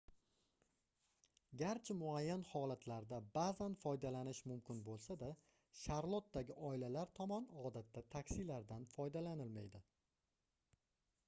garchi 1.61 1.95
muayyan 1.99 2.45
holatlarda 2.53 3.19
baʼzan 3.35 3.75
foydalanish 3.83 4.41
mumkin 4.53 4.81
boʻlsa-da 4.89 5.29
sharlotdagi 5.83 6.57
oilalar 6.71 7.13
tomon 7.21 7.47
odatda 7.67 8.05
taksilardan 8.17 8.91
foydalanilmaydi 8.97 9.87